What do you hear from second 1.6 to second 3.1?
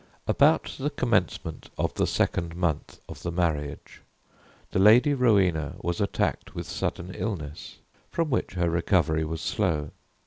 of the second month